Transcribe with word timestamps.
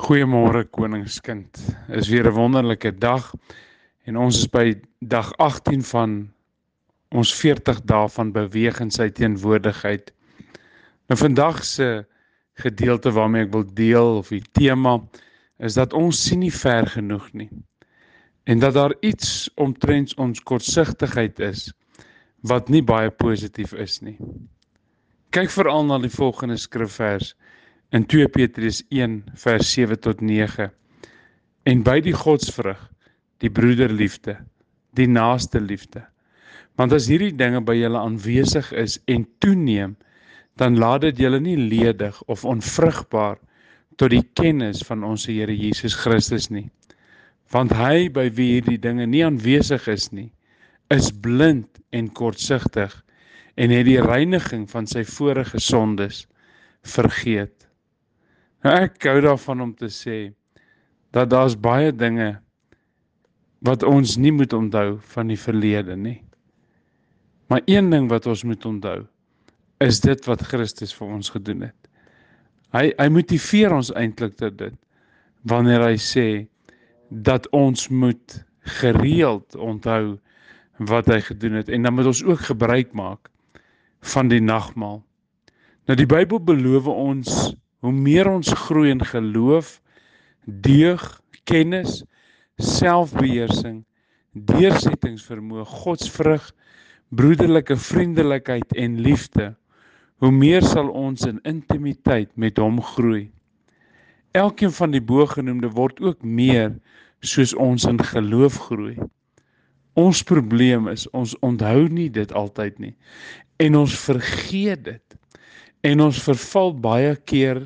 Goeiemôre 0.00 0.64
koningskind. 0.72 1.58
Is 1.92 2.08
weer 2.08 2.26
'n 2.26 2.34
wonderlike 2.34 2.98
dag 2.98 3.34
en 4.08 4.16
ons 4.16 4.38
is 4.38 4.48
by 4.48 4.80
dag 4.98 5.28
18 5.36 5.82
van 5.82 6.32
ons 7.08 7.34
40 7.34 7.82
dae 7.84 8.08
van 8.08 8.32
beweeg 8.32 8.80
in 8.80 8.90
sy 8.90 9.10
teenwoordigheid. 9.10 10.12
Nou 11.08 11.18
vandag 11.20 11.64
se 11.64 12.06
gedeelte 12.54 13.12
waarmee 13.12 13.44
ek 13.44 13.52
wil 13.52 13.66
deel 13.74 14.16
of 14.22 14.28
die 14.28 14.42
tema 14.52 14.96
is 15.58 15.74
dat 15.74 15.92
ons 15.92 16.24
sien 16.24 16.40
nie 16.40 16.54
ver 16.54 16.86
genoeg 16.86 17.32
nie. 17.32 17.50
En 18.44 18.58
dat 18.58 18.74
daar 18.74 18.94
iets 19.00 19.50
omtrent 19.54 20.16
ons 20.16 20.40
kortsigtigheid 20.40 21.40
is 21.40 21.72
wat 22.40 22.68
nie 22.68 22.82
baie 22.82 23.10
positief 23.10 23.72
is 23.72 24.00
nie. 24.00 24.16
Kyk 25.30 25.50
veral 25.50 25.84
na 25.84 25.98
die 25.98 26.16
volgende 26.16 26.56
skrifvers 26.56 27.34
in 27.96 28.06
2 28.06 28.28
Petrus 28.30 28.82
1 28.88 29.22
vers 29.34 29.72
7 29.72 29.98
tot 29.98 30.20
9 30.22 30.70
en 31.70 31.82
by 31.86 31.98
die 32.04 32.14
godsvrug 32.14 32.80
die 33.42 33.50
broederliefde 33.50 34.36
die 34.98 35.06
naaste 35.06 35.60
liefde. 35.62 36.02
Want 36.78 36.94
as 36.96 37.06
hierdie 37.10 37.34
dinge 37.36 37.60
by 37.62 37.76
julle 37.78 38.00
aanwesig 38.00 38.70
is 38.78 38.98
en 39.10 39.26
toeneem 39.42 39.96
dan 40.58 40.78
laat 40.78 41.04
dit 41.06 41.22
julle 41.24 41.40
nie 41.42 41.56
ledig 41.58 42.16
of 42.32 42.44
onvrugbaar 42.44 43.38
tot 44.00 44.10
die 44.12 44.24
kennis 44.38 44.82
van 44.86 45.04
ons 45.06 45.26
Here 45.28 45.54
Jesus 45.54 45.94
Christus 45.94 46.48
nie. 46.50 46.68
Want 47.50 47.74
hy 47.74 48.08
by 48.12 48.28
wie 48.34 48.56
hierdie 48.56 48.80
dinge 48.80 49.06
nie 49.06 49.24
aanwesig 49.26 49.86
is 49.90 50.10
nie 50.12 50.30
is 50.90 51.10
blind 51.22 51.78
en 51.94 52.10
kortsigtig 52.18 52.94
en 53.60 53.70
het 53.70 53.86
die 53.86 54.00
reiniging 54.02 54.66
van 54.70 54.88
sy 54.90 55.04
vorige 55.06 55.60
sondes 55.62 56.24
vergeet 56.86 57.69
ek 58.66 59.04
hou 59.08 59.20
daarvan 59.24 59.60
om 59.64 59.74
te 59.74 59.88
sê 59.88 60.32
dat 61.14 61.30
daar's 61.32 61.56
baie 61.56 61.92
dinge 61.92 62.34
wat 63.64 63.82
ons 63.82 64.16
nie 64.16 64.32
moet 64.32 64.52
onthou 64.52 64.98
van 65.14 65.28
die 65.32 65.38
verlede 65.38 65.96
nie. 65.96 66.20
Maar 67.48 67.64
een 67.66 67.90
ding 67.90 68.08
wat 68.08 68.26
ons 68.26 68.44
moet 68.44 68.64
onthou 68.64 69.00
is 69.84 70.00
dit 70.00 70.28
wat 70.28 70.44
Christus 70.44 70.92
vir 70.96 71.08
ons 71.08 71.32
gedoen 71.32 71.66
het. 71.68 71.76
Hy 72.76 72.92
hy 73.00 73.08
motiveer 73.10 73.74
ons 73.74 73.90
eintlik 73.98 74.36
tot 74.38 74.56
dit 74.60 74.76
wanneer 75.50 75.82
hy 75.82 75.96
sê 75.96 76.26
dat 77.10 77.48
ons 77.56 77.88
moet 77.88 78.36
gereeld 78.80 79.56
onthou 79.56 80.18
wat 80.90 81.08
hy 81.10 81.18
gedoen 81.24 81.58
het 81.58 81.68
en 81.72 81.88
dan 81.88 81.96
moet 81.96 82.08
ons 82.12 82.22
ook 82.24 82.44
gebruik 82.52 82.92
maak 82.96 83.32
van 84.14 84.28
die 84.28 84.40
nagmaal. 84.40 85.00
Nou 85.88 85.96
die 85.96 86.08
Bybel 86.08 86.40
beloof 86.44 86.86
ons 86.92 87.56
hoe 87.80 87.92
meer 87.92 88.28
ons 88.28 88.52
groei 88.66 88.90
in 88.92 89.04
geloof, 89.04 89.78
deug, 90.44 91.02
kennis, 91.48 92.02
selfbeheersing, 92.60 93.82
deursettingsvermoë, 94.32 95.64
godsvrug, 95.66 96.50
broederlike 97.10 97.76
vriendelikheid 97.76 98.76
en 98.78 99.00
liefde, 99.02 99.50
hoe 100.20 100.30
meer 100.30 100.62
sal 100.62 100.90
ons 100.92 101.24
in 101.26 101.40
intimiteit 101.48 102.30
met 102.36 102.60
hom 102.60 102.78
groei. 102.92 103.30
Elkeen 104.36 104.72
van 104.76 104.92
die 104.94 105.02
bogenoemde 105.02 105.72
word 105.74 105.98
ook 106.04 106.20
meer 106.22 106.76
soos 107.26 107.54
ons 107.56 107.86
in 107.88 107.98
geloof 107.98 108.60
groei. 108.68 108.94
Ons 109.98 110.22
probleem 110.22 110.86
is 110.92 111.08
ons 111.16 111.34
onthou 111.42 111.88
nie 111.88 112.10
dit 112.12 112.32
altyd 112.36 112.78
nie 112.78 112.94
en 113.60 113.76
ons 113.76 113.96
vergeet 114.06 114.84
dit. 114.86 115.16
En 115.80 116.00
ons 116.04 116.22
verval 116.22 116.74
baie 116.76 117.14
keer 117.16 117.60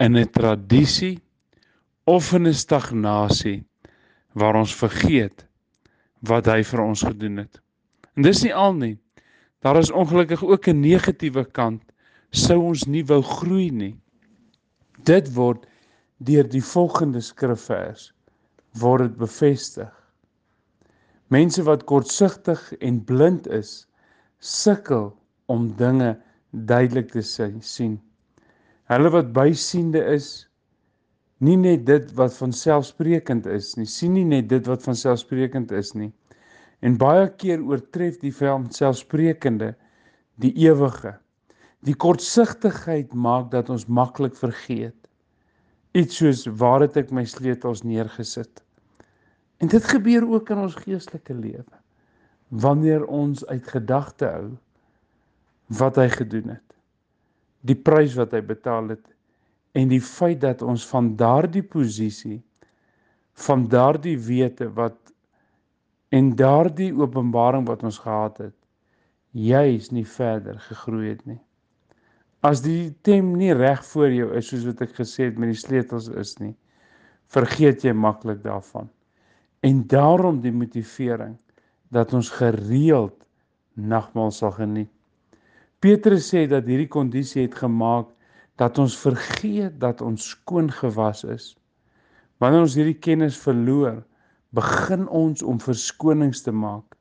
in 0.00 0.16
'n 0.16 0.30
tradisie 0.30 1.20
of 2.04 2.32
in 2.32 2.46
'n 2.46 2.54
stagnasie 2.54 3.64
waar 4.32 4.56
ons 4.56 4.74
vergeet 4.74 5.46
wat 6.20 6.46
hy 6.46 6.62
vir 6.62 6.80
ons 6.80 7.02
gedoen 7.02 7.36
het. 7.36 7.60
En 8.16 8.22
dis 8.22 8.42
nie 8.42 8.54
al 8.54 8.74
nie. 8.74 8.98
Daar 9.60 9.78
is 9.78 9.90
ongelukkig 9.90 10.44
ook 10.44 10.68
'n 10.68 10.80
negatiewe 10.80 11.44
kant 11.44 11.82
sou 12.30 12.60
ons 12.60 12.86
nie 12.86 13.04
wou 13.04 13.22
groei 13.22 13.70
nie. 13.70 13.96
Dit 15.04 15.32
word 15.34 15.66
deur 16.18 16.48
die 16.48 16.62
volgende 16.62 17.20
skrifvers 17.20 18.12
word 18.78 19.02
dit 19.02 19.16
bevestig. 19.16 19.90
Mense 21.28 21.62
wat 21.62 21.84
kortsigtig 21.84 22.60
en 22.80 23.04
blind 23.04 23.46
is, 23.46 23.86
sukkel 24.38 25.16
om 25.46 25.76
dinge 25.76 26.16
duidelik 26.50 27.10
te 27.12 27.22
sien. 27.22 27.98
Hulle 28.90 29.10
wat 29.14 29.32
bysiende 29.32 30.02
is, 30.14 30.48
nie 31.38 31.56
net 31.56 31.86
dit 31.86 32.10
wat 32.18 32.34
van 32.36 32.52
selfsprekend 32.52 33.46
is 33.46 33.76
nie, 33.78 33.86
sien 33.86 34.12
nie 34.12 34.26
net 34.26 34.48
dit 34.50 34.66
wat 34.66 34.82
van 34.82 34.98
selfsprekend 34.98 35.72
is 35.72 35.94
nie. 35.94 36.10
En 36.82 36.96
baie 36.98 37.28
keer 37.40 37.62
oortref 37.62 38.18
die 38.20 38.32
van 38.34 38.68
selfsprekende 38.72 39.74
die 40.40 40.52
ewige. 40.64 41.14
Die 41.86 41.94
kortsigtigheid 41.94 43.14
maak 43.14 43.50
dat 43.52 43.70
ons 43.72 43.86
maklik 43.86 44.36
vergeet. 44.36 44.96
Iets 45.96 46.20
soos 46.20 46.44
waar 46.60 46.84
het 46.84 46.96
ek 47.00 47.12
my 47.14 47.24
sleutels 47.28 47.84
neergesit? 47.84 48.62
En 49.60 49.68
dit 49.68 49.84
gebeur 49.84 50.26
ook 50.28 50.50
in 50.52 50.64
ons 50.64 50.76
geestelike 50.82 51.36
lewe. 51.36 51.80
Wanneer 52.48 53.04
ons 53.06 53.44
uit 53.46 53.66
gedagte 53.68 54.28
hou 54.28 54.50
wat 55.78 55.98
hy 56.00 56.08
gedoen 56.10 56.56
het. 56.56 56.66
Die 57.66 57.76
prys 57.78 58.16
wat 58.18 58.32
hy 58.34 58.40
betaal 58.42 58.90
het 58.94 59.04
en 59.78 59.90
die 59.90 60.02
feit 60.02 60.40
dat 60.42 60.62
ons 60.66 60.86
van 60.90 61.12
daardie 61.16 61.62
posisie 61.62 62.40
van 63.46 63.68
daardie 63.70 64.16
wete 64.18 64.66
wat 64.74 64.98
en 66.10 66.32
daardie 66.36 66.90
openbaring 66.96 67.68
wat 67.68 67.84
ons 67.86 68.00
gehad 68.02 68.40
het 68.42 68.56
juis 69.30 69.92
nie 69.94 70.06
verder 70.06 70.58
gegroei 70.58 71.12
het 71.12 71.22
nie. 71.26 71.38
As 72.42 72.62
die 72.64 72.90
tem 73.06 73.34
nie 73.38 73.52
reg 73.54 73.82
voor 73.92 74.10
jou 74.10 74.30
is 74.36 74.48
soos 74.50 74.64
wat 74.66 74.80
ek 74.86 74.96
gesê 74.98 75.28
het 75.28 75.38
met 75.38 75.52
die 75.52 75.60
sleutels 75.60 76.08
is 76.18 76.34
nie, 76.40 76.54
vergeet 77.30 77.84
jy 77.84 77.92
maklik 77.94 78.40
daarvan. 78.42 78.88
En 79.62 79.84
daarom 79.86 80.40
die 80.42 80.54
motivering 80.54 81.36
dat 81.94 82.14
ons 82.16 82.30
gereeld 82.32 83.14
nagmaal 83.76 84.32
sal 84.34 84.54
geniet. 84.56 84.90
Petrus 85.80 86.26
sê 86.28 86.42
dat 86.44 86.66
hierdie 86.68 86.90
kondisie 86.92 87.46
het 87.46 87.54
gemaak 87.56 88.10
dat 88.60 88.76
ons 88.82 88.98
vergeet 89.00 89.78
dat 89.80 90.02
ons 90.04 90.26
skoon 90.34 90.68
gewas 90.76 91.22
is. 91.24 91.46
Wanneer 92.36 92.66
ons 92.66 92.76
hierdie 92.76 92.98
kennis 93.00 93.38
verloor, 93.40 94.02
begin 94.52 95.06
ons 95.08 95.40
om 95.40 95.56
verskonings 95.62 96.44
te 96.44 96.52
maak. 96.52 96.98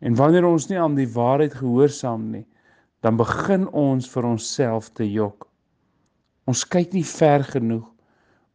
En 0.00 0.16
wanneer 0.16 0.48
ons 0.48 0.70
nie 0.70 0.80
aan 0.80 0.96
die 0.96 1.10
waarheid 1.12 1.58
gehoorsaam 1.60 2.30
nie, 2.32 2.46
dan 3.04 3.20
begin 3.20 3.68
ons 3.76 4.08
vir 4.08 4.32
onsself 4.32 4.88
te 4.96 5.04
jok. 5.04 5.44
Ons 6.48 6.64
kyk 6.64 6.96
nie 6.96 7.04
ver 7.04 7.44
genoeg 7.52 7.84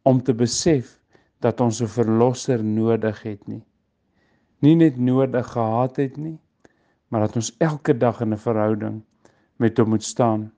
om 0.09 0.25
te 0.25 0.33
besef 0.33 0.97
dat 1.45 1.61
ons 1.61 1.85
'n 1.85 1.95
verlosser 2.01 2.63
nodig 2.63 3.21
het 3.21 3.47
nie. 3.47 3.61
Nie 4.65 4.75
net 4.75 4.97
nodig 4.97 5.45
gehad 5.53 5.97
het 5.97 6.17
nie, 6.17 6.39
maar 7.09 7.29
dat 7.29 7.35
ons 7.35 7.53
elke 7.59 7.93
dag 7.93 8.21
in 8.21 8.33
'n 8.33 8.41
verhouding 8.41 9.03
met 9.55 9.77
hom 9.77 9.89
moet 9.89 10.03
staan. 10.03 10.51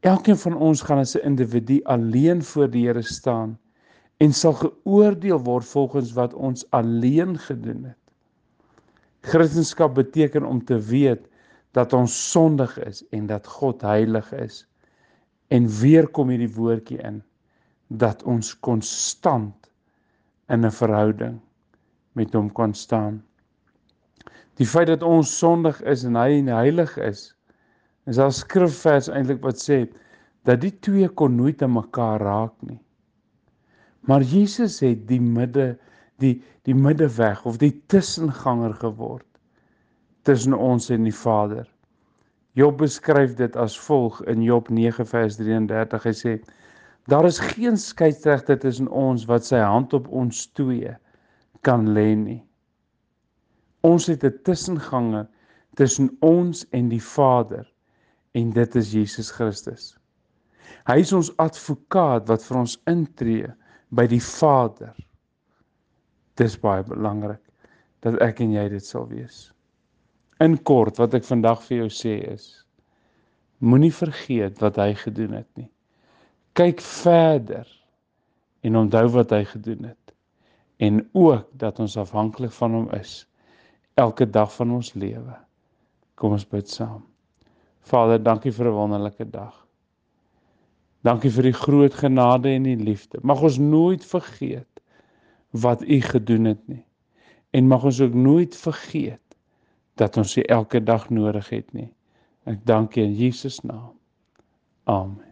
Elkeen 0.00 0.36
van 0.36 0.56
ons 0.56 0.82
gaan 0.82 0.98
as 0.98 1.16
'n 1.16 1.24
individu 1.26 1.80
alleen 1.84 2.42
voor 2.42 2.70
die 2.70 2.86
Here 2.86 3.02
staan 3.02 3.58
en 4.16 4.32
sal 4.32 4.52
geoordeel 4.52 5.42
word 5.42 5.64
volgens 5.64 6.12
wat 6.12 6.34
ons 6.34 6.70
alleen 6.70 7.38
gedoen 7.38 7.84
het. 7.84 7.98
Christendom 9.20 9.94
beteken 9.94 10.44
om 10.44 10.64
te 10.64 10.78
weet 10.78 11.28
dat 11.70 11.92
ons 11.92 12.30
sondig 12.30 12.78
is 12.78 13.08
en 13.08 13.26
dat 13.26 13.46
God 13.46 13.82
heilig 13.82 14.32
is. 14.32 14.66
En 15.48 15.68
weer 15.68 16.08
kom 16.08 16.28
hierdie 16.28 16.54
woordjie 16.54 16.98
in 16.98 17.22
dat 17.88 18.22
ons 18.22 18.52
konstant 18.60 19.70
in 20.48 20.64
'n 20.64 20.70
verhouding 20.70 21.40
met 22.12 22.32
hom 22.32 22.52
kan 22.52 22.74
staan. 22.74 23.24
Die 24.54 24.66
feit 24.66 24.86
dat 24.86 25.02
ons 25.02 25.38
sondig 25.38 25.82
is 25.82 26.04
en 26.04 26.16
hy 26.16 26.42
heilig 26.42 26.96
is, 26.96 27.34
is 28.08 28.16
daar 28.16 28.32
skrifvers 28.32 29.10
eintlik 29.12 29.42
wat 29.44 29.60
sê 29.60 29.82
dat 30.48 30.62
die 30.62 30.72
twee 30.84 31.08
kon 31.20 31.34
nooit 31.36 31.62
aan 31.62 31.74
mekaar 31.76 32.22
raak 32.24 32.54
nie. 32.64 32.80
Maar 34.08 34.24
Jesus 34.24 34.78
het 34.80 35.04
die 35.10 35.20
midde 35.20 35.74
die 36.22 36.38
die 36.64 36.76
middeweg 36.76 37.44
of 37.46 37.58
die 37.60 37.74
tussenganger 37.92 38.74
geword 38.80 39.26
tussen 40.28 40.56
ons 40.56 40.88
en 40.92 41.04
die 41.04 41.14
Vader. 41.14 41.68
Job 42.58 42.80
beskryf 42.80 43.36
dit 43.38 43.56
as 43.56 43.76
volg 43.78 44.18
in 44.28 44.42
Job 44.42 44.68
9 44.68 45.06
vers 45.06 45.36
33. 45.38 46.08
Hy 46.08 46.14
sê 46.16 46.34
daar 47.12 47.28
is 47.28 47.38
geen 47.54 47.76
skeieregter 47.80 48.58
tussen 48.60 48.88
ons 48.88 49.28
wat 49.28 49.46
sy 49.46 49.60
hand 49.62 49.94
op 49.96 50.08
ons 50.08 50.46
twee 50.58 50.96
kan 51.64 51.88
lê 51.96 52.12
nie. 52.16 52.42
Ons 53.84 54.08
het 54.08 54.24
'n 54.24 54.40
tussenganger 54.44 55.28
tussen 55.76 56.10
ons 56.20 56.66
en 56.72 56.88
die 56.88 57.02
Vader 57.02 57.68
en 58.38 58.52
dit 58.54 58.76
is 58.78 58.92
Jesus 58.94 59.30
Christus. 59.34 59.92
Hy 60.88 61.00
is 61.02 61.12
ons 61.16 61.30
advokaat 61.42 62.28
wat 62.30 62.44
vir 62.46 62.60
ons 62.62 62.76
intree 62.88 63.50
by 63.94 64.06
die 64.10 64.22
Vader. 64.22 64.94
Dis 66.38 66.56
baie 66.60 66.84
belangrik 66.86 67.42
dat 68.04 68.20
ek 68.24 68.42
en 68.44 68.54
jy 68.54 68.68
dit 68.72 68.84
sal 68.84 69.08
wees. 69.10 69.48
In 70.44 70.54
kort 70.70 71.00
wat 71.02 71.16
ek 71.18 71.26
vandag 71.26 71.64
vir 71.66 71.82
jou 71.82 71.90
sê 71.92 72.14
is 72.30 72.48
moenie 73.58 73.90
vergeet 73.90 74.60
wat 74.62 74.78
hy 74.78 74.92
gedoen 74.94 75.34
het 75.40 75.48
nie. 75.58 75.66
Kyk 76.54 76.82
verder 76.84 77.66
en 78.62 78.78
onthou 78.78 79.08
wat 79.16 79.34
hy 79.34 79.42
gedoen 79.50 79.90
het 79.90 80.14
en 80.78 81.02
ook 81.12 81.48
dat 81.58 81.80
ons 81.82 81.98
afhanklik 81.98 82.54
van 82.54 82.76
hom 82.78 82.88
is 82.94 83.24
elke 83.98 84.28
dag 84.30 84.52
van 84.54 84.76
ons 84.78 84.92
lewe. 84.94 85.34
Kom 86.14 86.38
ons 86.38 86.46
bid 86.46 86.70
saam. 86.70 87.02
Vader, 87.88 88.22
dankie 88.22 88.52
vir 88.52 88.68
'n 88.68 88.76
wonderlike 88.76 89.30
dag. 89.30 89.54
Dankie 91.06 91.30
vir 91.30 91.42
die 91.42 91.56
groot 91.56 91.94
genade 91.94 92.48
en 92.48 92.62
die 92.62 92.76
liefde. 92.76 93.18
Mag 93.22 93.42
ons 93.42 93.58
nooit 93.58 94.04
vergeet 94.04 94.82
wat 95.50 95.82
U 95.82 96.00
gedoen 96.00 96.44
het 96.44 96.68
nie. 96.68 96.84
En 97.50 97.68
mag 97.68 97.84
ons 97.84 98.00
ook 98.00 98.14
nooit 98.14 98.56
vergeet 98.56 99.36
dat 99.94 100.16
ons 100.16 100.36
U 100.36 100.42
elke 100.42 100.82
dag 100.84 101.08
nodig 101.10 101.48
het 101.48 101.72
nie. 101.72 101.88
Ek 102.44 102.66
dank 102.66 102.96
U 102.96 103.02
in 103.02 103.14
Jesus 103.14 103.60
naam. 103.60 103.94
Amen. 104.84 105.27